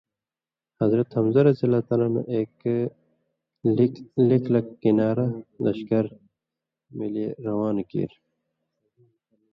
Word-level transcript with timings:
حضرت 0.81 1.07
حمزہ 1.17 1.41
رضی 1.47 1.63
اللہ 1.65 1.81
عنہ 2.07 2.21
اېک 2.33 2.55
لېکھ 4.29 4.47
لَک 4.53 4.67
کَنارہ 4.81 5.27
(لشکرہ) 5.63 6.11
مِلیۡ 6.97 7.33
روان 7.45 7.77
کیریۡ 7.89 8.21